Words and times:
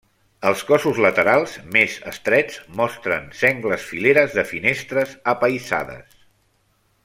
Els 0.51 0.61
cossos 0.69 1.01
laterals, 1.05 1.53
més 1.75 1.97
estrets, 2.13 2.57
mostren 2.81 3.29
sengles 3.43 3.85
fileres 3.93 4.35
de 4.41 4.47
finestres 4.55 5.13
apaïsades. 5.37 6.19